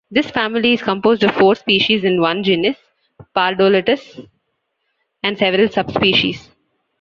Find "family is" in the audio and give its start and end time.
0.31-0.81